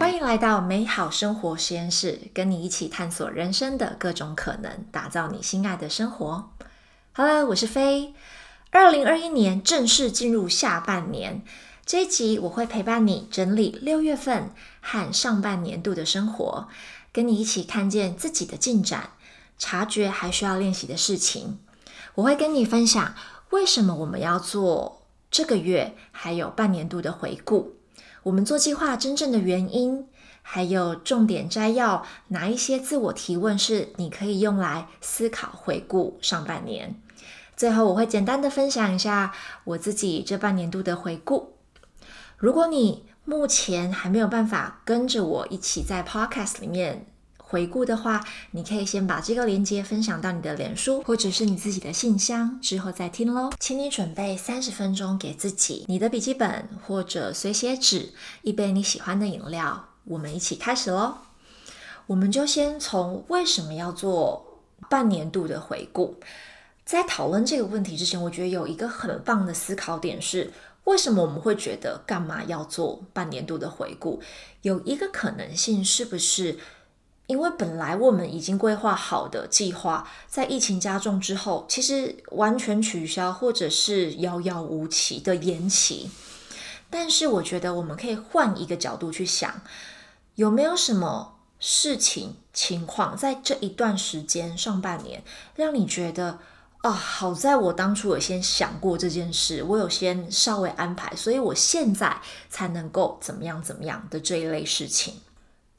[0.00, 6.48] 欢迎来到美好生活实验室，跟你一起探索人生的各种可能，打造你心爱的生活。
[7.12, 8.14] Hello，我是飞。
[8.70, 11.42] 二零二一年正式进入下半年，
[11.84, 14.48] 这一集我会陪伴你整理六月份
[14.80, 16.68] 和上半年度的生活，
[17.12, 19.10] 跟你一起看见自己的进展，
[19.58, 21.58] 察觉还需要练习的事情。
[22.14, 23.14] 我会跟你分享
[23.50, 27.76] 为什么我们要做这个月还有半年度的回顾。
[28.24, 30.06] 我们做计划真正的原因，
[30.42, 37.00] 还有重点摘要，哪一些自我提问是你可以用来思考回顾上半年？
[37.56, 39.32] 最后我会简单的分享一下
[39.64, 41.56] 我自己这半年度的回顾。
[42.36, 47.06] 如果你目前还没有办法跟着我一起在 Podcast 里面
[47.50, 53.50] 回顾的话，你可以先把这个链接分享到你的脸书或者是你自己的信箱，之后再听喽。
[53.58, 58.10] 请你准备三十分钟给自己，你的笔记本或者随写纸，
[58.42, 61.14] 一杯你喜欢的饮料，我们一起开始喽。
[62.06, 66.20] 我们就先从为什么要做半年度的回顾。
[66.84, 70.52] 在讨论这个问题之前，我觉得有一个很棒的思考点是：
[70.84, 74.22] 为什么我们会觉得干嘛要做半年度的回顾？
[74.62, 76.56] 有一个可能性是不是？
[77.30, 86.10] 因为本来我们已经规划好的计划，在疫情加重之后，其实完全取消或者是遥遥无期的延期。
[86.90, 89.62] 但是我觉得我们可以换一个角度去想，
[90.34, 95.22] 有没有什么事情情况在这一段时间上半年，
[95.54, 96.40] 让你觉得
[96.78, 105.14] 啊，好在我当初有先想过这件事，我有先稍微安排，所以我现在才能够怎么样怎么样的这一类事情。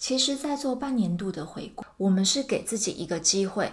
[0.02, 3.72] 其实，在做半年度的回顾，我们是给自己一个机会，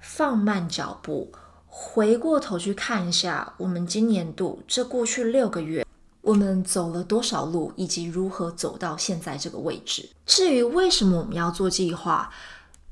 [0.00, 1.30] 放慢脚步，
[1.68, 5.86] 回过头去看一下我们今年度这过去六个月，
[6.22, 10.10] 我们走了多少路，以及如何走到现在这个位置。
[10.26, 12.32] 至于为什么我们要做计划，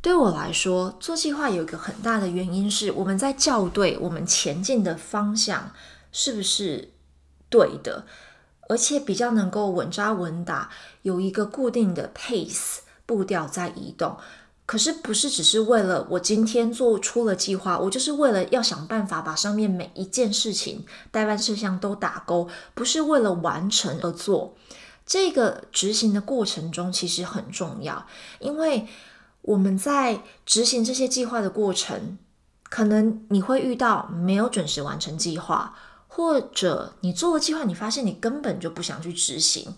[0.01, 5.73] 对我来说，做计划有一个很大的原因是，我们在校对我们前进的方向
[6.13, 6.93] 是不是
[7.51, 8.07] 对的。
[8.69, 10.71] 而且比较能够稳扎稳打，
[11.03, 14.17] 有一个固定的 pace 步调在移动。
[14.67, 24.55] 可是不是只是为了我今天做出了计划，我就是为了要想办法把上面每一件事情代办事项都打勾，不是为了完成而做。
[25.07, 28.07] 这个执行的过程中其实很重要，
[28.41, 28.87] 因为
[29.41, 32.19] 我们在执行这些计划的过程，
[32.65, 35.75] 可能你会遇到没有准时完成计划。
[36.09, 39.73] 或者你做了计划，你发现你根本就不想去执行，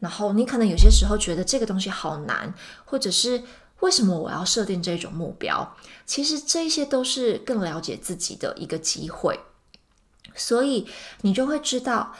[0.00, 2.54] 然后你可能有些时候觉得这个东西好难，
[2.86, 3.42] 或者是
[3.80, 5.76] 为什么我要设定这种目标？
[6.06, 9.40] 其实这些都是更了解自己的一个机会，
[10.34, 10.88] 所以
[11.20, 12.14] 你就会知道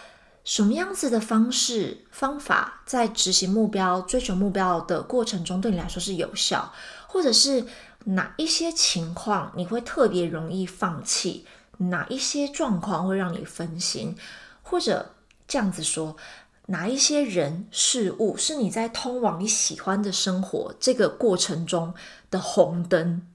[0.44, 6.73] 什么样子的方式方法在执行目标、追求目标的过程中对你来说是有效，
[7.06, 7.65] 或者是
[8.05, 11.47] 哪一些情况你会特别容易放弃。
[11.78, 14.16] 哪一些状况会让你分心，
[14.62, 15.15] 或者
[15.49, 16.16] 这样子说，
[16.66, 21.93] 哪一些人事物是你在通往你喜欢的生活这个过程中
[22.31, 23.27] 的红灯？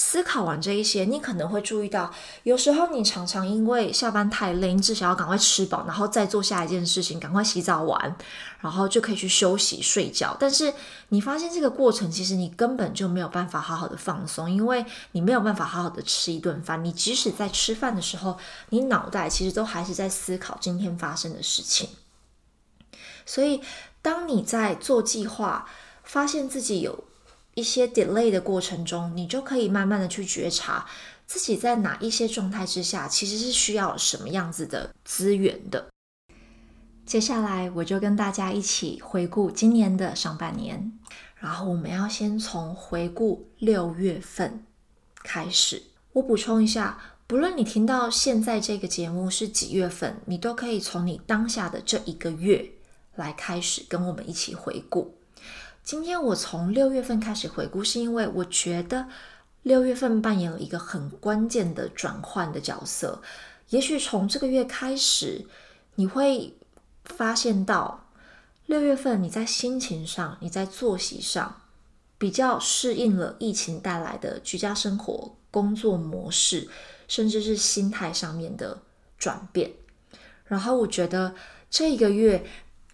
[0.00, 2.08] 思考完这一些，你可能会注意到，
[2.44, 8.16] 有时候你常常因为下班太累，你只想要赶快吃饱，然后再做下一件事情，赶快洗澡完，
[8.60, 10.36] 然后就可以去休息睡觉。
[10.38, 10.72] 但是
[11.08, 16.84] 你发现这个过程，其实你根本就没有办法好好的放松，因为你没有办法好好的吃一顿饭。
[16.84, 18.38] 你即使在吃饭的时候，
[18.68, 21.88] 你脑袋其实都还是在思考今天发生的事情。
[23.26, 23.60] 所以，
[24.00, 25.66] 当你在做计划，
[26.04, 27.07] 发现自己有。
[27.58, 30.86] 一些 delay 的过程中，你就可以慢慢的去觉察
[31.26, 35.88] 自己在哪一些状态之下，其实是需要什么样子的资源的。
[37.04, 40.92] 接下来，我就跟大家一起回顾今年的上半年，
[41.34, 44.64] 然后我们要先从回顾六月份
[45.24, 45.82] 开始。
[46.12, 52.70] 我补充一下，不论你听到现在这个节目是几月份，你都可以从你当下的这一个月
[53.16, 55.17] 来开始跟我们一起回顾。
[55.88, 59.08] 今天我从六月份开始回顾，是因为我觉得
[59.62, 63.22] 六月份扮演了一个很关键的转换的角色。
[63.70, 65.46] 也许从这个月开始，
[65.94, 66.54] 你会
[67.06, 68.06] 发现到
[68.66, 71.62] 六月份你在心情上、你在作息上
[72.18, 76.68] 比较适应了疫情带来的居家生活、工作模式，
[77.06, 78.82] 甚至是心态上面的
[79.16, 79.72] 转变。
[80.44, 81.34] 然后我觉得
[81.70, 82.44] 这一个月，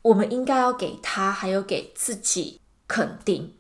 [0.03, 2.61] 我们应该要给他，还有给自己。
[2.87, 3.55] 肯定，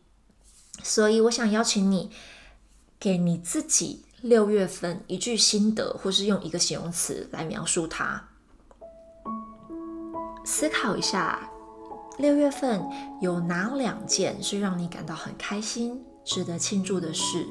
[0.82, 2.10] 所以我想邀请你，
[2.98, 8.28] 给你自己六月份一句心得，或是用一个形容词来描述它。
[10.44, 11.50] 思考一下，
[12.18, 12.82] 六月份
[13.20, 17.46] 有哪两件是让你感到很开心、值得庆祝的事？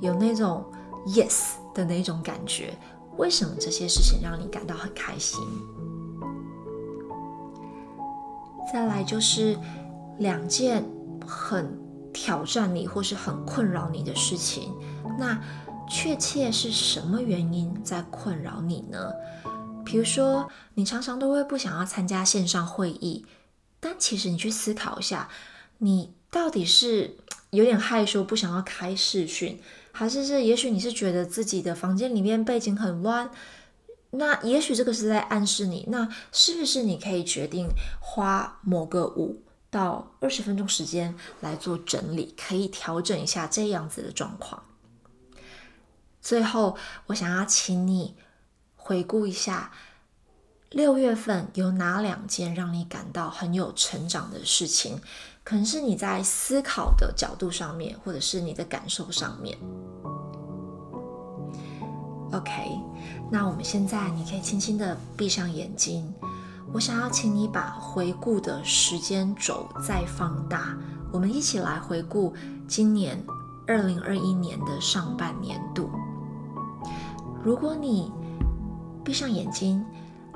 [0.00, 0.64] 有那种
[1.08, 2.76] yes 的那种感觉？
[3.18, 5.38] 为什么这些事情让你感到很开心？
[8.72, 9.58] 再来就是
[10.18, 10.82] 两件
[11.26, 11.78] 很
[12.12, 14.72] 挑战你或是很困扰你的事情，
[15.18, 15.40] 那
[15.88, 19.12] 确切是什么原因在困扰你呢？
[19.84, 23.26] 比如说，你常常都会不想要参加线上会议。
[23.80, 25.28] 但其实你去思考一下，
[25.78, 27.16] 你到底是
[27.50, 29.58] 有点害羞不想要开视讯，
[29.90, 33.30] 还是是也许你是觉得自己的房间里面背景很乱？
[34.10, 37.68] 那也许这个是在暗示你，那是不是你可以决定
[38.00, 44.64] 花某个五到二十分钟时间来做整理，可以调整一下这样子的状况？
[46.20, 46.76] 最后，
[47.06, 48.16] 我想要请你
[48.76, 49.72] 回顾一下。
[50.70, 55.00] 六月份有哪两件让你感到很有成长的事情？
[55.42, 59.58] 可能是你在思考的角度上面，或者是你的感受上面。
[62.32, 62.78] OK，
[63.32, 66.14] 那我们现在你可以轻轻的闭上眼睛。
[66.72, 70.76] 我想要请你把回顾的时间轴再放大，
[71.12, 72.32] 我们一起来回顾
[72.68, 73.22] 今年
[73.66, 75.90] 二零二一年的上半年度。
[77.42, 78.12] 如果你
[79.04, 79.84] 闭上眼睛。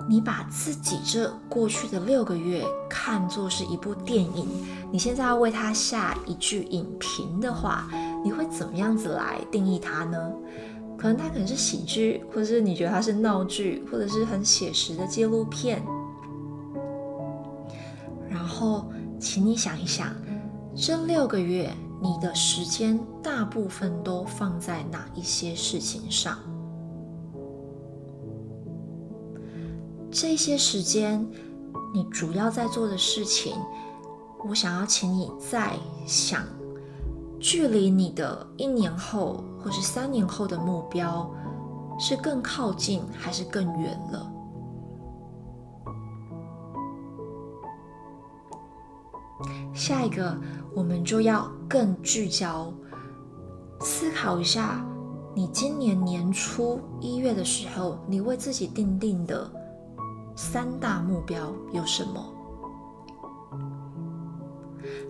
[0.06, 4.46] 你把自己这过去的六个月看作是一部电影，
[4.90, 7.88] 你现在要为它下一句影评的话，
[8.22, 10.30] 你会怎么样子来定义它呢？
[10.98, 15.82] 可能它可能是喜剧，或者是你觉得它是闹剧，或者是很写实的纪录片。
[18.64, 18.86] 然后，
[19.20, 20.08] 请你想一想，
[20.74, 21.70] 这六个月
[22.00, 26.38] 你的时间大部分都放在哪一些事情上？
[30.10, 31.28] 这些时间，
[31.92, 33.54] 你主要在做的事情，
[34.48, 35.74] 我想要请你再
[36.06, 36.42] 想，
[37.38, 41.30] 距离你的一年后或是三年后的目标，
[41.98, 44.32] 是更靠近还是更远了？
[49.84, 50.34] 下一个，
[50.74, 52.72] 我们就要更聚焦，
[53.80, 54.82] 思考一下，
[55.34, 59.46] 你今年年初一月的时候，你为自己定定的。
[60.34, 62.32] 三大目标有什么？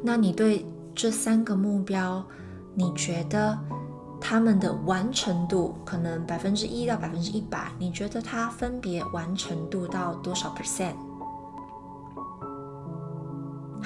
[0.03, 2.25] 那你对这三个目标，
[2.75, 3.57] 你觉得
[4.21, 7.71] 他们的完成度可能百分之一到百分之一百？
[7.79, 10.97] 你觉得它分别完成度到多少 percent？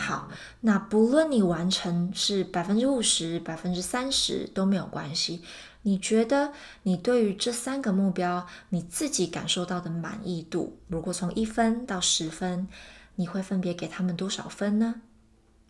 [0.09, 0.31] 好，
[0.63, 5.43] 那不论你完成是百分之五十、百分之三十都没有关系。
[5.83, 12.69] 你觉得你对于这三个目标，你自己感受到的满意度，如果从一分到十分，
[13.17, 15.03] 你会分别给他们多少分呢？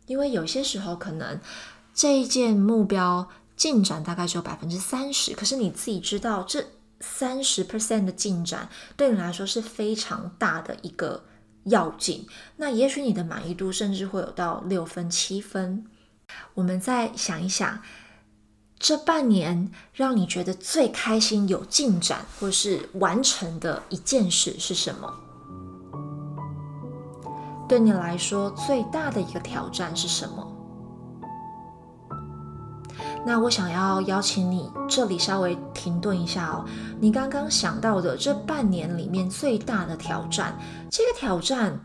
[0.07, 1.41] 因为有些时候可能
[1.93, 6.65] 这一件目标进展大概只有百分之三十，可是你自己知道这
[7.01, 11.25] 三十 percent 的进展对你来说是非常大的一个
[11.69, 12.27] 要紧，
[12.57, 15.87] 那也许你的满意度甚至会有到六分、七分。
[16.55, 17.81] 我们再想一想。
[18.81, 25.13] 这半年让你觉得最开心、有进展或是完成的一件事是什么？
[27.69, 30.47] 对你来说最大的一个挑战是什么？
[33.27, 36.65] 那我想要邀请你这里稍微停顿一下哦。
[37.01, 40.59] 你刚刚想到的这半年里面最大的挑战，
[40.91, 41.81] 这个挑战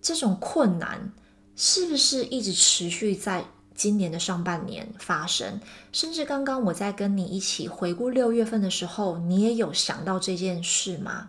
[0.00, 1.12] 这种困难
[1.56, 3.44] 是不是一直持续在？
[3.74, 5.60] 今年的上半年发生，
[5.92, 11.28] 甚至刚刚我在跟你一起回顾六月份的时候，你也有想到这件事吗？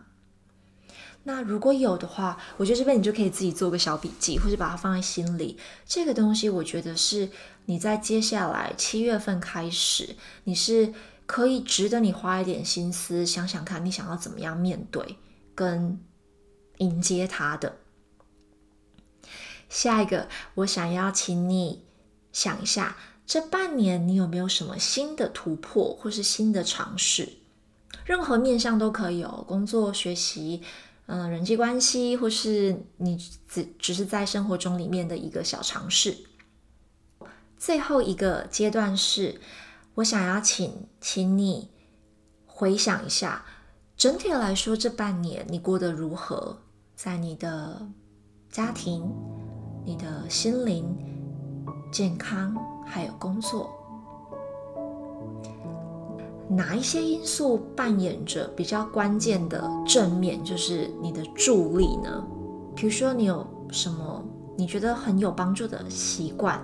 [1.24, 5.58] 那如果有的话，我觉得这边你就可以自己做个小笔记，或者把它放在心里。
[5.86, 7.30] 这个东西，我觉得是
[7.66, 10.94] 你在接下来七月份开始，你是
[11.26, 15.18] 可以值得你花一点心思想想看，你想要怎么样面对
[15.54, 16.00] 跟
[16.78, 17.78] 迎接它的。
[19.68, 21.84] 下一个，我想要请你。
[22.32, 22.96] 想一下，
[23.26, 27.28] 这半年你有没有什么新的突破或是新的尝试？
[28.06, 30.62] 任何面向都可以哦，工作、学习，
[31.12, 36.16] 嗯，人际关系，或是你只只是在生活中里面的一个小尝试。
[37.58, 39.42] 最后一个阶段是，
[39.96, 41.72] 我想要请请你
[42.46, 43.44] 回想一下，
[43.98, 46.60] 整体来说这半年你过得如何？
[46.96, 47.90] 在你的
[48.52, 49.12] 家庭、
[49.84, 50.96] 你的心灵。
[51.92, 53.68] 健康还有工作，
[56.50, 62.24] 哪一些因素扮演着比较关键的正面，就是你的助力呢？
[62.76, 64.24] 比如说，你有什么
[64.58, 66.60] 你觉得很有帮助的习惯，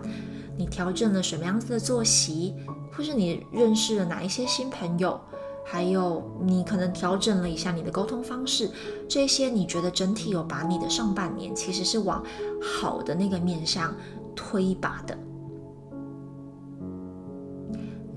[0.57, 2.55] 你调整了什么样子的作息，
[2.91, 5.19] 或是你认识了哪一些新朋友，
[5.63, 8.71] 还有你可能调整了一下你的沟通方式，
[9.07, 12.23] 这些你觉得整体有把你的上半年其实是往
[12.59, 13.93] 好的那个面向
[14.35, 15.15] 推一把的。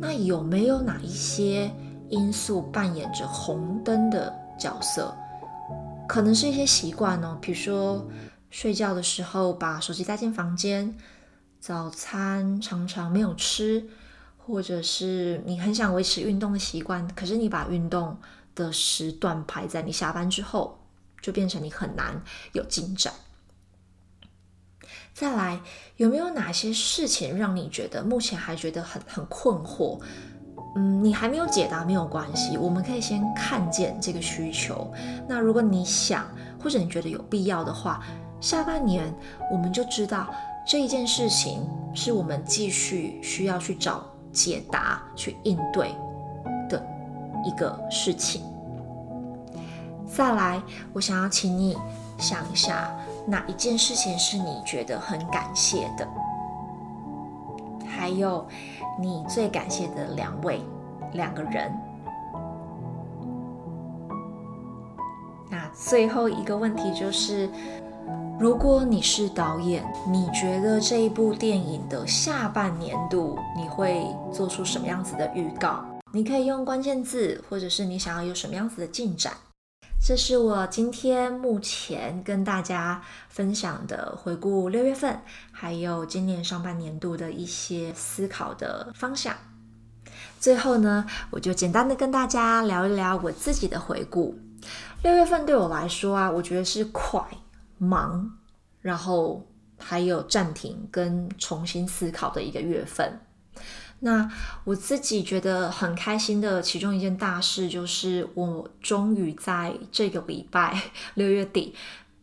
[0.01, 1.71] 那有没有哪一些
[2.09, 5.15] 因素扮演着红灯的角色？
[6.09, 8.09] 可能是一些习惯哦，比如说。
[8.51, 10.97] 睡觉的时候把手机带进房间，
[11.61, 13.87] 早餐常常没有吃，
[14.39, 18.17] 或者是你很想维持运动的习惯，可是你把运动
[18.55, 20.79] 的时段排在你下班之后，
[21.21, 23.13] 就变成你很难有进展。
[25.13, 25.61] 再来，
[25.97, 30.01] 有没有哪些事情让你觉得目前还觉得很很困惑？
[30.77, 34.93] 嗯，你还没有解答没有关系，我们可以先看见这个需求。
[35.27, 36.27] 那如果你想
[36.63, 38.05] 或者你觉得有必要的话，
[38.41, 39.13] 下半年，
[39.51, 40.33] 我们就知道
[40.67, 45.95] 这一件事情是我们继续需要去找解答、去应对
[46.69, 46.85] 的
[47.45, 48.43] 一个事情。
[50.07, 51.77] 再来，我想要请你
[52.19, 52.95] 想一下，
[53.29, 56.09] 哪一件事情是你觉得很感谢的？
[57.87, 58.47] 还有，
[58.99, 60.63] 你最感谢的两位、
[61.13, 61.73] 两个人。
[65.51, 67.49] 那最后一个问题就是。
[68.41, 75.85] 如果你是导演，你觉得这一部电影的下半年度你会做出什么样子的预告？
[76.13, 79.33] 你可以用关键字，或者是你想要有什么样子的进展。
[80.01, 85.21] 这是我今天目前跟大家分享的回顾六月份，
[85.53, 89.37] 还有今年上半年度的一些思考的方向。
[90.41, 94.39] 最后呢，我就简单的跟大家聊一聊我自己的回顾。
[95.03, 97.23] 六月份对我来说啊，我觉得是快。
[97.77, 98.39] 忙，
[98.81, 99.47] 然后
[99.79, 103.21] 还有暂停跟重新思考的一个月份。
[104.01, 104.31] 那
[104.65, 110.81] 我自己觉得很开心的其中一件大事，就是我终于在这个礼拜
[111.15, 111.75] 六月底，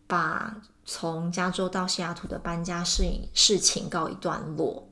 [0.08, 0.56] 把
[0.86, 3.04] 从加州到西雅图的搬家事
[3.34, 4.88] 事情告一段落。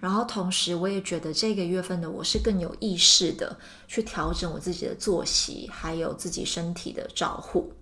[0.00, 3.56] 然后同时，我也觉得这个月份的我是更有意识的
[3.86, 7.72] 去调整我自己的作息，还有自己身体的照护。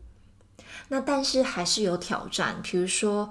[0.88, 3.30] 那但是还是有挑战，比如说，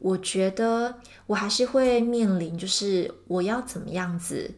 [0.00, 0.94] 我觉得
[1.26, 4.50] 我还是会面临，就是我要怎么样子，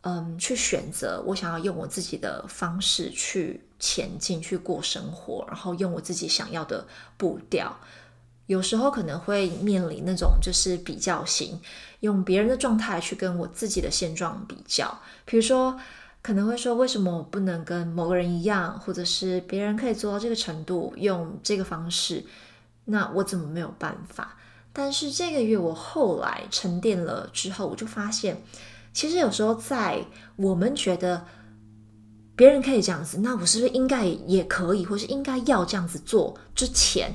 [0.00, 7.76] 嗯，去选择我想要用我自己的方式去前进，去过生活，然后用我自己想要的步调。
[8.46, 11.60] 有时候可能会面临那种就是比较型，
[12.00, 15.78] 用别人的状态去跟我自己的现状比较，比如说。
[16.22, 22.24] 可能会说，为什么我不能跟某个人一样，或者是别人可以做到这个程度，用这个方式，
[22.86, 24.36] 那我怎么没有办法？
[24.76, 28.42] 但是这个月我后来沉淀了之后，我就发现，
[28.92, 30.04] 其实有时候在
[30.36, 31.24] 我们觉得
[32.36, 37.14] 别人可以这样子，那我是不是应该也可以，或是应该要这样子做之前，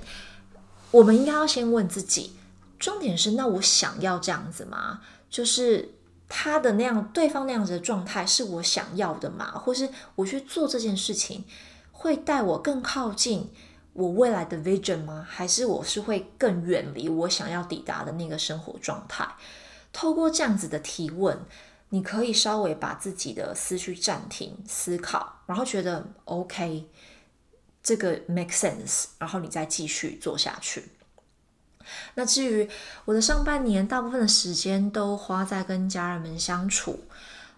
[0.89, 2.31] 我们应该要先问自己，
[2.79, 5.01] 重点是，那我想要这样子吗？
[5.29, 5.91] 就是。
[6.33, 9.51] 他的那样，对方那样子的状态是我想要的吗？
[9.51, 11.43] 或是我去做这件事情，
[11.91, 13.49] 会带我更靠近
[13.93, 15.25] 我未来的 vision 吗？
[15.29, 19.27] 还是我是会更远离我想要抵达的那个生活状态？
[19.91, 21.37] 透过这样子的提问，
[21.89, 26.87] 你可以稍微把自己的思绪暂停思考，然后觉得 OK，
[27.83, 30.93] 这个 make sense，然后你再继续做下去。
[32.15, 32.69] 那至于
[33.03, 37.01] 我的上半年，大部分的时间都花在跟家人们相处，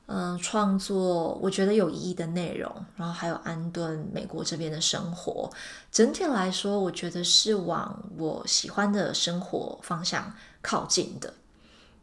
[0.05, 5.50] 嗯，创作我觉得有意义的内容，然后还有安顿美国这边的生活。
[5.91, 11.33] 整体来说，我觉得是往我喜欢的生活方向靠近的。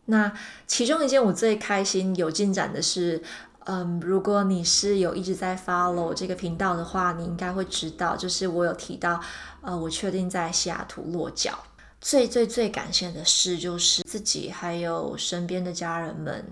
[0.07, 0.33] 那
[0.67, 3.23] 其中一件我最开心有进展的是，
[3.65, 9.21] 嗯，如果你是有一直在 follow 这个频道的话，你应该会知道，就是我有提到，
[9.61, 11.57] 呃，我确定在西雅图落脚。
[12.01, 16.45] 最最最感谢的事，就是自己还有身边的家人们，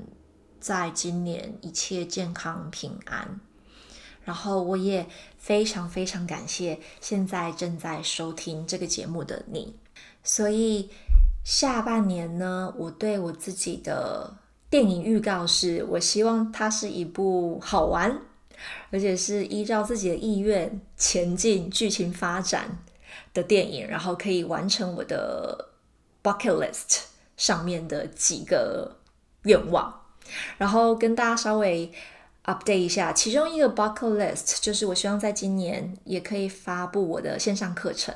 [0.60, 3.40] 在今年一切健康平安。
[4.24, 5.06] 然后我也
[5.38, 9.74] 非常非常感谢现在正在收听这个节目的你。
[10.22, 10.90] 所以
[11.44, 14.36] 下半年呢，我对我自己的
[14.68, 18.20] 电影预告是，我希望它是一部好玩，
[18.90, 22.78] 而且是依照自己的意愿前进剧情发展。
[23.34, 25.68] 的电影，然后可以完成我的
[26.22, 27.02] bucket list
[27.36, 28.96] 上面的几个
[29.42, 29.97] 愿望，
[30.56, 31.90] 然后跟大家稍微
[32.44, 33.12] update 一下。
[33.12, 38.14] 其中一个 bucket list 就是我希望在今年也可以发布我的线上课程，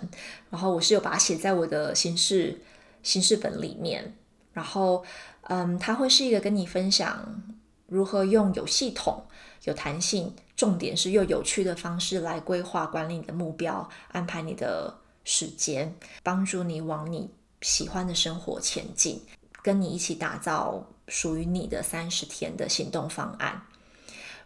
[0.51, 2.61] 然后我是有把它写在我的形式
[3.03, 4.15] 行事本里面，
[4.53, 5.05] 然后
[5.43, 7.43] 嗯，它会是一个跟你分享
[7.87, 9.25] 如何用有系统、
[9.65, 17.29] 有弹性，重点是又有趣的方式来规划管理你的目标，安排你的时间，帮助你往你
[17.61, 19.21] 喜欢的生活前进，
[19.63, 23.67] 跟你一起打造属于你的三十天的行动方案。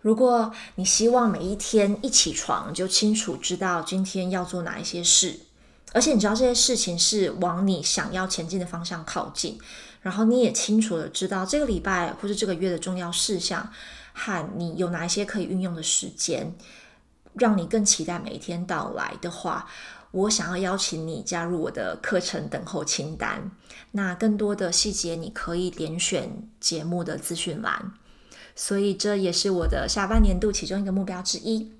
[0.01, 5.39] 如果你希望每一天一起床就清楚知道今天要做哪一些事，
[5.93, 9.59] 而且你知道这些事情是往你想要前进的方向靠近，
[10.03, 13.73] 然后你也清楚的知道这个礼拜或是这个月的重要事项
[14.13, 16.53] 和你有哪一些可以运用的时间，
[17.35, 19.69] 让你更期待每一天到来的话，
[20.11, 23.51] 我想要邀请你加入我的课程等候清单。
[23.93, 27.93] 那更多的细节你可以点选节目的资讯栏。
[28.55, 31.73] 所以这也是我的下半年度其中一个目标之一。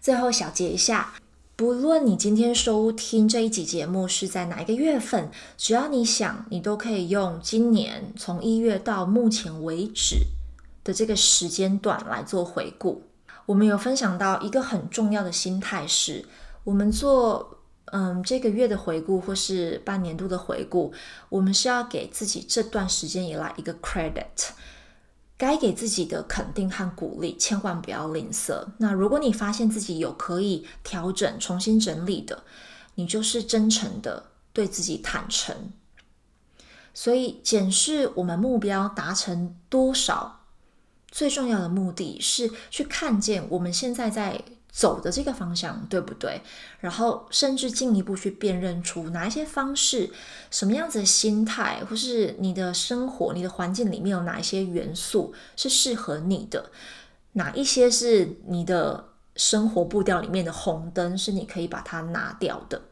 [0.00, 1.14] 最后小结一下，
[1.54, 10.16] 不论你今天收听这一集节目是在哪一个月份，只要你想，你都可以用今年从一月到目前为止
[10.82, 13.04] 的这个时间段来做回顾。
[13.46, 16.24] 我们有分享到一个很重要的心态是，
[16.64, 20.92] 我们做嗯这个月的回顾或是半年度的回顾，
[21.28, 24.50] 我们是要给自己这段时间以来一个 credit。
[25.36, 28.64] 该给自己的肯定和鼓励，千万不要吝啬。
[28.78, 32.44] 那如果你发现自己有可以调整、重新整理的，
[32.94, 35.72] 你就是真诚的对自己坦诚。
[36.94, 40.44] 所以，检视我们目标达成多少，
[41.10, 44.40] 最重要的目的是去看见我们现在在。
[44.76, 46.42] 走的这个方向对不对？
[46.80, 50.10] 然后甚至进一步去辨认出哪一些方式、
[50.50, 56.72] 什么样子的心态，或是你的生活、你的环境里面有哪一些元素是适合你的，
[57.34, 62.82] 哪一些是你的生活步调里面的红灯，是你可以把它拿掉的。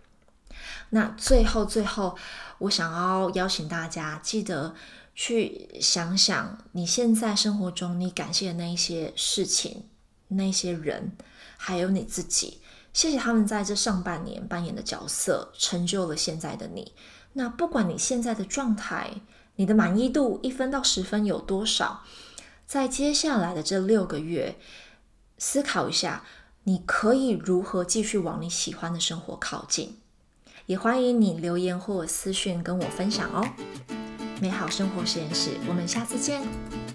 [0.90, 2.16] 那最后最后，
[2.59, 4.73] 我想要邀请大家记得
[5.16, 9.83] 去想想你现在生活中你感谢的那一些事情、
[10.29, 11.11] 那些人。
[11.64, 12.59] 还有你自己，
[12.92, 16.92] 谢谢他们在这上半年扮演的角色，成就了现在的你。
[17.35, 19.20] 那不管你现在的状态，
[19.55, 22.03] 你的满意度一分到十分有多少，
[22.66, 24.57] 在接下来的这六个月，
[25.38, 26.25] 思考一下，
[26.64, 29.98] 你可以如何继续往你喜欢的生活靠近。
[30.66, 33.48] 也欢迎你留言或私讯跟我分享哦。
[34.40, 36.91] 美好生活实验室，我们下次见。